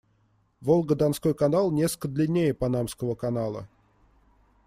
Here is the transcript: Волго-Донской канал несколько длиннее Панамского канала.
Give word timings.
Волго-Донской 0.61 1.35
канал 1.35 1.71
несколько 1.71 2.07
длиннее 2.07 2.55
Панамского 2.55 3.13
канала. 3.13 3.67